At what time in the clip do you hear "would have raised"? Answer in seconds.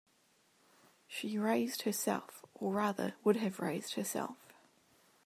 3.23-3.93